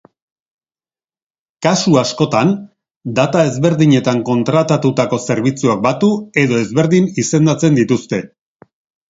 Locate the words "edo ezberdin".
6.47-7.13